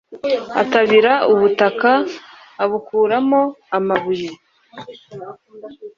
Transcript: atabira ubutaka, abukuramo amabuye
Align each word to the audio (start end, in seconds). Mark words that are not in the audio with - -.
atabira 0.61 1.13
ubutaka, 1.33 1.91
abukuramo 2.63 3.41
amabuye 3.77 4.29